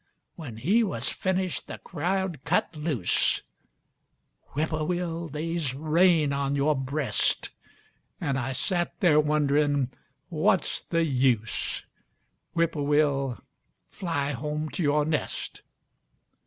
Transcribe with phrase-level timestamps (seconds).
[0.35, 3.43] When he was finished, the crowd cut loose,
[4.53, 7.51] (Whippoorwill, they's rain on yore breast.)
[8.19, 9.91] An' I sat there wonderin'
[10.29, 11.83] 'What's the use?'
[12.53, 13.43] (Whippoorwill,
[13.91, 15.61] fly home to yore nest.)